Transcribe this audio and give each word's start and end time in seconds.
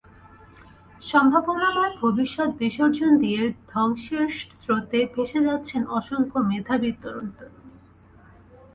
সম্ভাবনাময় 1.01 1.93
ভবিষ্যৎ 2.01 2.49
বিসর্জন 2.59 3.11
দিয়ে 3.17 3.41
ধ্বংসের 3.67 4.25
স্রোতে 4.59 4.99
ভেসে 5.15 5.39
যাচ্ছেন 5.47 5.81
অসংখ্য 5.97 6.37
মেধাবী 6.49 6.91
তরুণ 7.01 7.27
তরুণী। 7.37 7.71